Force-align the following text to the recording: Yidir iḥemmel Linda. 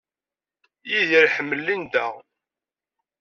Yidir 0.89 1.23
iḥemmel 1.27 1.59
Linda. 1.65 2.05